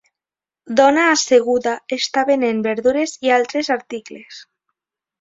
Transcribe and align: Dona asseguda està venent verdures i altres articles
Dona 0.79 1.03
asseguda 1.09 1.75
està 1.99 2.25
venent 2.31 2.65
verdures 2.71 3.17
i 3.29 3.37
altres 3.41 3.73
articles 3.81 4.45